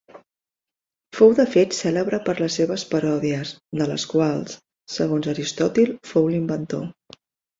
[1.17, 3.51] Fou de fet cèlebre per les seves paròdies,
[3.81, 4.57] de les quals,
[4.97, 6.91] segons Aristòtil, fou l'inventor.